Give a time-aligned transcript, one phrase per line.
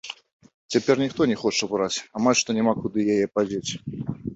[0.75, 1.93] Цяпер ніхто не хоча браць,
[2.23, 3.71] амаль што няма куды яе падзець.